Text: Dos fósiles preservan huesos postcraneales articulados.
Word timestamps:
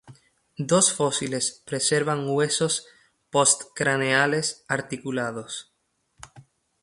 Dos 0.71 0.91
fósiles 0.91 1.61
preservan 1.63 2.27
huesos 2.27 2.87
postcraneales 3.29 4.65
articulados. 4.67 5.71